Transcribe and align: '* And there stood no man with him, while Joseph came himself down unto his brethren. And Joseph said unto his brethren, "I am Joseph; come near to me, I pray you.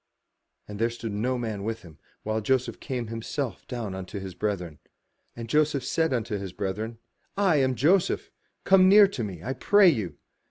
'* 0.35 0.67
And 0.67 0.79
there 0.79 0.89
stood 0.89 1.11
no 1.11 1.37
man 1.37 1.61
with 1.63 1.83
him, 1.83 1.99
while 2.23 2.41
Joseph 2.41 2.79
came 2.79 3.05
himself 3.09 3.67
down 3.67 3.93
unto 3.93 4.19
his 4.19 4.33
brethren. 4.33 4.79
And 5.35 5.47
Joseph 5.47 5.85
said 5.85 6.11
unto 6.11 6.39
his 6.39 6.53
brethren, 6.53 6.97
"I 7.37 7.57
am 7.57 7.75
Joseph; 7.75 8.31
come 8.63 8.89
near 8.89 9.07
to 9.09 9.23
me, 9.23 9.43
I 9.43 9.53
pray 9.53 9.89
you. 9.89 10.17